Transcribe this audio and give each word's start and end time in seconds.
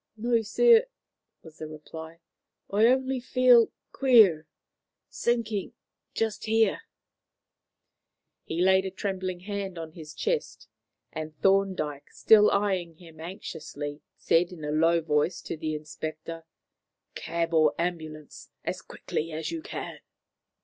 "No, 0.17 0.41
sir," 0.41 0.87
was 1.43 1.59
the 1.59 1.67
reply; 1.67 2.21
"only 2.71 3.17
I 3.17 3.19
feel 3.19 3.71
queer 3.91 4.47
sinking 5.09 5.73
just 6.15 6.45
here." 6.45 6.81
He 8.43 8.61
laid 8.63 8.83
a 8.87 8.89
trembling 8.89 9.41
hand 9.41 9.77
on 9.77 9.91
his 9.91 10.15
chest, 10.15 10.67
and 11.13 11.37
Thorndyke, 11.43 12.09
still 12.09 12.49
eyeing 12.49 12.95
him 12.95 13.19
anxiously, 13.19 14.01
said 14.17 14.51
in 14.51 14.65
a 14.65 14.71
low 14.71 15.01
voice 15.01 15.39
to 15.43 15.55
the 15.55 15.75
inspector: 15.75 16.45
"Cab 17.13 17.53
or 17.53 17.75
ambulance, 17.77 18.49
as 18.65 18.81
quickly 18.81 19.31
as 19.31 19.51
you 19.51 19.61
can." 19.61 19.99